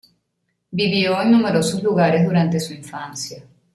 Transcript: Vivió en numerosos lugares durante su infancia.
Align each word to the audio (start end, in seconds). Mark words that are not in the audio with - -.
Vivió 0.71 1.21
en 1.21 1.29
numerosos 1.29 1.83
lugares 1.83 2.25
durante 2.25 2.59
su 2.59 2.73
infancia. 2.73 3.43